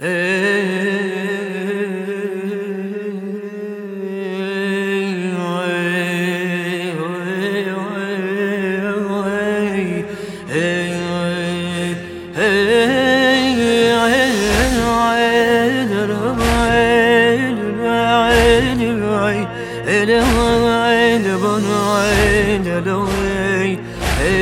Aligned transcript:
لا 0.00 0.10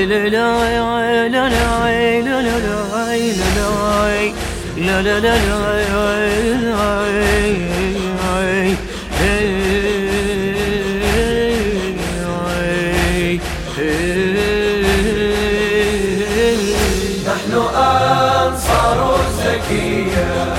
لا 0.07 0.29
لا 0.29 0.59
نحن 17.27 17.53
أنصار 17.77 18.99
الزكية 19.21 20.55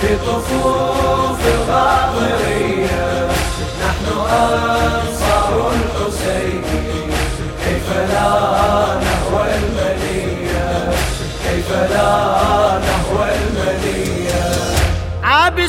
في 0.00 0.16
طفوف 0.16 1.40
الغاضرية. 1.46 3.28
نحن 3.80 4.06
أنصار 4.18 5.01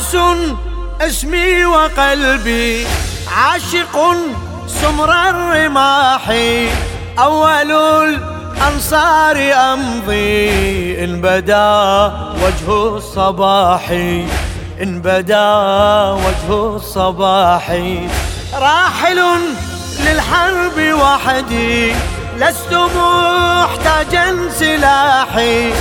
عابس 0.04 0.16
اسمي 1.02 1.66
وقلبي 1.66 2.86
عاشق 3.38 4.16
سمر 4.68 5.12
الرماح. 5.30 6.30
أول 7.20 7.72
الأنصار 7.72 9.38
أمضي 9.54 11.04
إن 11.04 11.22
بدا 11.22 12.12
وجه 12.44 12.98
الصباح. 12.98 13.90
إن 14.82 15.02
بدا 15.02 15.56
وجه 16.12 16.76
الصباح. 16.76 17.72
راحل 18.54 19.20
للحرب 20.00 20.94
وحدي 21.02 21.94
لست 22.38 22.74
محتاجا 22.74 24.36
سلاحي. 24.60 25.74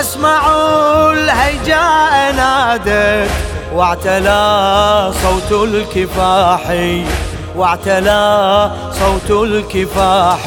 أسمع 0.00 0.40
الهيجاء 1.12 2.32
نادت 2.36 3.45
واعتلى 3.74 5.12
صوت 5.22 5.64
الكفاح. 5.64 6.62
واعتلى 7.56 8.70
صوت 8.92 9.30
الكفاح. 9.44 10.40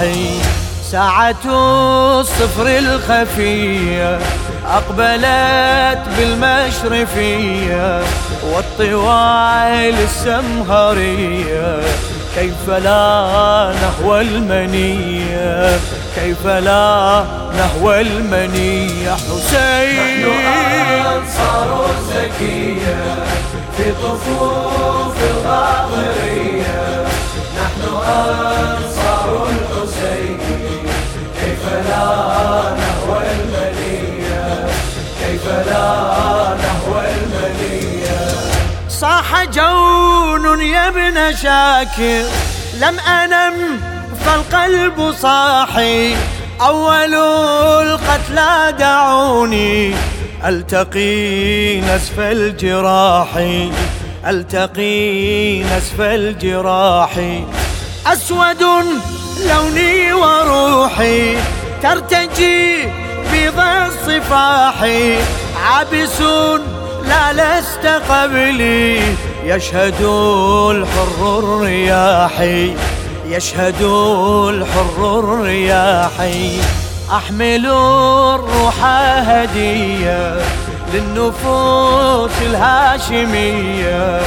ساعة 0.91 1.45
الصفر 1.45 2.67
الخفية 2.67 4.19
أقبلت 4.67 6.01
بالمشرفية 6.17 8.01
والطوال 8.53 9.95
السمهرية. 10.03 11.79
كيف 12.35 12.69
لا 12.69 13.73
نهوى 13.81 14.21
المنية؟ 14.21 15.79
كيف 16.15 16.47
لا 16.47 17.25
نهوى 17.57 18.01
المنية؟ 18.01 19.11
حسين 19.11 20.29
نحن 20.29 20.75
أنصار 21.05 21.85
الزكية 21.97 23.25
في 23.77 23.91
طفوف 23.91 25.15
الغاضرية. 25.31 27.03
نحن 27.57 27.95
أنصار 27.95 28.88
يا 40.61 40.87
ابن 40.87 41.35
شاكر 41.35 42.23
لم 42.79 42.99
أنم 42.99 43.79
فالقلب 44.25 45.11
صاحي. 45.11 46.15
أول 46.61 47.15
القتلى 47.87 48.73
دعوني 48.79 49.95
ألتقي 50.45 51.81
نسف 51.81 52.19
الجراح. 52.19 53.27
ألتقي 54.27 55.63
نسف 55.63 56.01
الجراح. 56.01 57.09
أسود 58.07 58.63
لوني 59.47 60.13
وروحي 60.13 61.37
ترتجي 61.83 62.85
بيض 63.31 63.59
الصفاح. 63.59 64.83
عابس 65.65 66.21
لا 67.07 67.33
لست 67.33 67.85
قبلي 68.09 69.01
يشهد 69.43 70.01
الحر 70.71 71.39
الرياحي 71.39 72.75
يشهد 73.25 73.81
الحر 74.49 75.19
الرياحي. 75.19 76.61
أحمل 77.11 77.65
الروح 77.65 78.85
هدية 79.27 80.41
للنفوس 80.93 82.31
الهاشمية. 82.41 84.21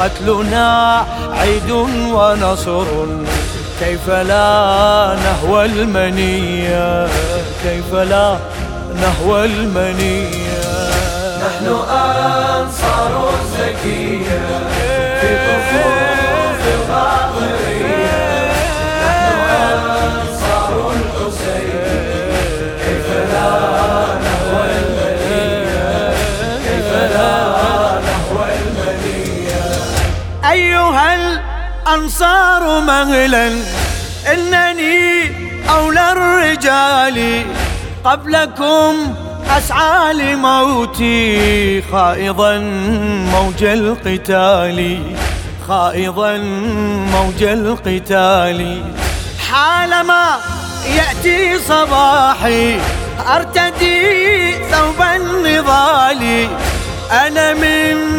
قتلنا 0.00 1.06
عيد 1.32 1.70
ونصر 2.12 2.86
كيف 3.80 4.10
لا 4.10 5.16
نهوى 5.24 5.64
المنية؟ 5.64 7.06
كيف 7.62 7.94
لا 7.94 8.38
نهوى 8.94 9.44
المنية؟ 9.44 10.64
نحن 11.44 11.66
أنصار 11.90 13.30
الزكية 13.40 13.93
أيها 30.54 31.14
الأنصار 31.14 32.80
مهلا 32.80 33.46
إنني 34.32 35.32
أولى 35.70 36.12
الرجال 36.12 37.42
قبلكم 38.04 39.14
أسعى 39.58 40.12
لموتي 40.14 41.82
خائضا 41.92 42.58
موج 43.34 43.64
القتال 43.64 44.78
خائضا 45.68 46.36
موج 47.14 47.42
القتال. 47.42 48.82
حالما 49.50 50.26
يأتي 50.96 51.58
صباحي 51.58 52.78
أرتدي 53.36 54.52
ثوب 54.70 55.02
النضال 55.16 56.48
أنا 57.10 57.54
من 57.54 58.13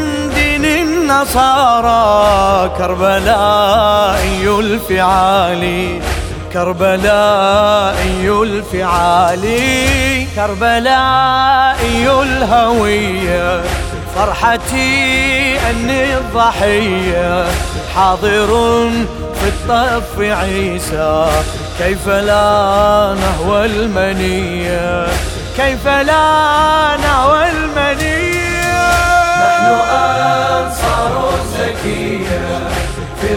النصارى 1.06 2.70
كربلائي 2.78 4.48
الفعال 4.60 6.00
كربلائي 6.54 8.30
الفعال 8.30 9.46
كربلائي 10.36 12.22
الهوية 12.22 13.62
فرحتي 14.16 15.58
أني 15.70 16.18
الضحية 16.18 17.46
حاضر 17.96 18.48
في 19.40 19.48
الطف 19.48 20.20
عيسى 20.20 21.28
كيف 21.80 22.08
لا 22.08 23.16
نهوى 23.22 23.66
المنية؟ 23.66 25.08
كيف 25.58 25.88
لا 25.88 26.98
نهوى 26.98 27.45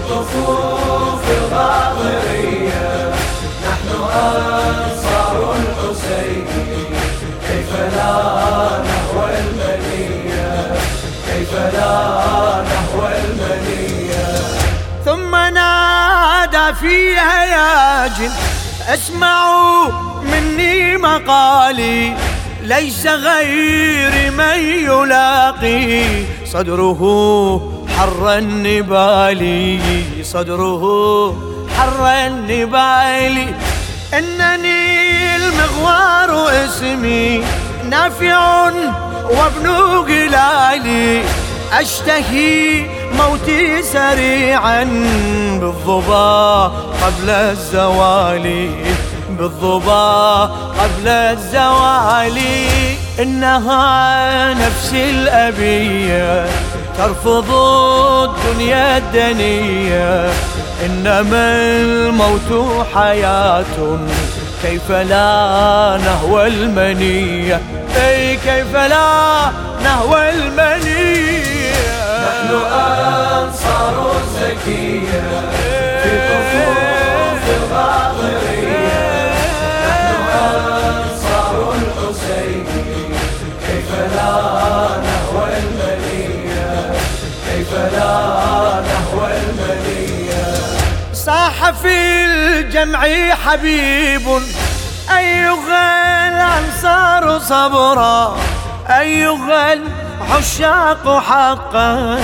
في 0.09 0.15
طفوف 0.15 1.23
الغاضرية 1.31 3.13
نحن 3.65 3.89
أنصار 4.03 5.55
الحسين 5.57 6.47
كيف 7.49 7.73
لا 7.97 8.13
نهوى 8.89 9.31
المنية 9.39 10.73
كيف 11.29 11.55
لا 11.55 12.65
نهوى 12.69 13.11
المنية 13.25 14.35
ثم 15.05 15.37
نادى 15.37 16.75
فيها 16.81 17.45
يا 17.45 18.07
جن 18.09 18.31
اسمعوا 18.95 19.93
مني 20.23 20.97
مقالي 20.97 22.17
ليس 22.63 23.07
غير 23.07 24.31
من 24.31 24.59
يلاقي 24.85 26.05
صدره 26.45 27.78
حر 27.99 28.39
النبال 28.39 29.43
صدره 30.23 30.83
حر 31.79 32.07
النبال 32.07 33.37
إنني 34.15 35.37
المغوار 35.37 36.51
اسمي 36.65 37.45
نافع 37.91 38.71
وابن 39.31 39.67
قلالي 40.09 41.23
أشتهي 41.73 42.87
موتي 43.19 43.83
سريعا 43.83 44.85
بالضبا 45.61 46.65
قبل 47.03 47.31
الزوال 47.31 48.71
بالضبا 49.31 50.43
قبل 50.81 51.09
الزوال. 51.09 52.39
إنها 53.19 54.55
نفسي 54.55 55.11
الأبية 55.11 56.47
ترفض 56.99 57.51
الدنيا 58.31 58.99
الدنية 58.99 60.31
إنما 60.87 61.57
الموت 61.57 62.85
حياة. 62.95 63.99
كيف 64.63 64.91
لا 64.91 65.99
نهوى 66.05 66.47
المنية؟ 66.47 67.61
أي 67.97 68.37
كيف 68.37 68.77
لا 68.77 69.51
نهوى 69.85 70.31
المنية؟ 70.31 71.73
نحن 72.25 72.55
أنصار 72.55 74.13
الزكية 74.21 75.68
صاح 91.29 91.71
في 91.71 92.25
الجمع 92.25 93.01
حبيب. 93.45 94.27
أيها 95.17 96.29
الأنصار 96.29 97.39
صبرا 97.39 98.37
أيها 98.89 99.73
العشاق 99.73 101.23
حقا. 101.29 102.21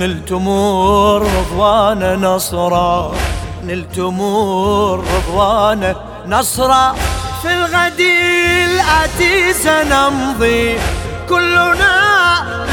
نلتم 0.00 0.48
الرضوان 0.48 2.20
نصرا 2.20 3.12
نلتم 3.62 4.20
الرضوان 4.20 5.94
نصرا. 6.26 6.94
في 7.42 7.52
الغد 7.52 8.00
الآتي 8.00 9.52
سنمضي 9.52 10.78
كلنا 11.28 11.96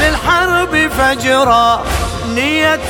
للحرب 0.00 0.90
فجرا. 0.98 1.82
نية 2.34 2.88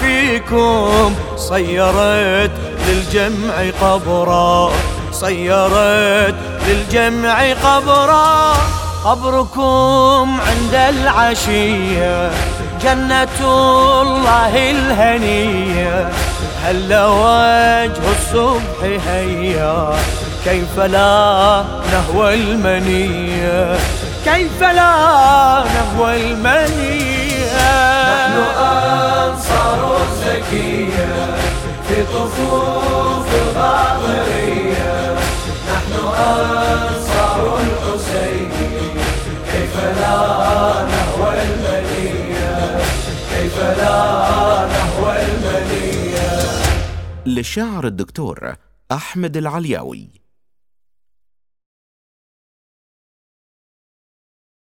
فيكم. 0.00 1.14
صيرت 1.36 2.50
للجمع 2.88 3.52
قبرا. 3.82 4.72
صيرت 5.12 6.34
للجمع 6.68 7.52
قبرا. 7.52 8.54
قبركم 9.04 10.40
عند 10.40 10.74
العشية. 10.74 12.30
جنة 12.82 13.28
الله 14.02 14.70
الهنية. 14.70 16.10
هل 16.64 16.94
وجه 16.94 18.02
الصبح 18.18 19.06
هيا؟ 19.06 19.96
كيف 20.44 20.78
لا 20.78 21.64
نهوى 21.92 22.34
المنية؟ 22.34 23.78
كيف 24.24 24.60
لا 24.60 25.64
نهوى 25.74 26.16
المنية؟ 26.16 27.13
في 32.14 32.20
طفوف 32.20 33.34
الغاضرية 33.34 35.14
نحن 35.68 35.92
أنصار 36.06 37.60
الحسين 37.60 38.50
كيف 39.52 39.84
لا 39.84 40.16
نهوى 40.82 41.42
المنية؟ 41.42 42.78
كيف 43.30 43.58
لا 43.58 44.66
نهوى 44.66 45.16
المنية؟ 45.22 46.38
للشاعر 47.26 47.86
الدكتور 47.86 48.54
أحمد 48.92 49.36
العلياوي. 49.36 50.23